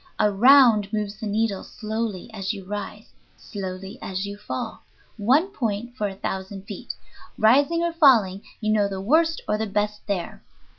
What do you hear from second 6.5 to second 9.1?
feet. Rising or falling, you know the